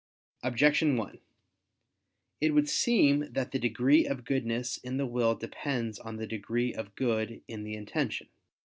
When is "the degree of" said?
3.51-4.25, 6.15-6.95